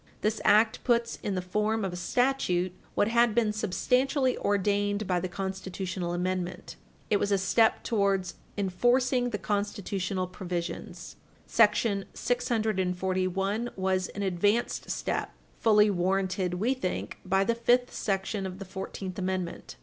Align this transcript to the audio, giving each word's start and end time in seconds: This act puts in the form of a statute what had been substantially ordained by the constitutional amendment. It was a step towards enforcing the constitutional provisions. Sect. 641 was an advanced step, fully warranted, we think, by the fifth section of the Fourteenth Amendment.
This 0.21 0.41
act 0.43 0.83
puts 0.83 1.17
in 1.21 1.35
the 1.35 1.43
form 1.43 1.85
of 1.85 1.93
a 1.93 1.95
statute 1.95 2.73
what 2.95 3.07
had 3.09 3.35
been 3.35 3.53
substantially 3.53 4.35
ordained 4.35 5.05
by 5.05 5.19
the 5.19 5.27
constitutional 5.29 6.13
amendment. 6.15 6.75
It 7.11 7.17
was 7.17 7.31
a 7.31 7.37
step 7.37 7.83
towards 7.83 8.33
enforcing 8.57 9.29
the 9.29 9.37
constitutional 9.37 10.25
provisions. 10.25 11.17
Sect. 11.45 11.85
641 12.15 13.69
was 13.75 14.07
an 14.15 14.23
advanced 14.23 14.89
step, 14.89 15.33
fully 15.59 15.91
warranted, 15.91 16.55
we 16.55 16.73
think, 16.73 17.19
by 17.23 17.43
the 17.43 17.53
fifth 17.53 17.93
section 17.93 18.47
of 18.47 18.57
the 18.57 18.65
Fourteenth 18.65 19.19
Amendment. 19.19 19.75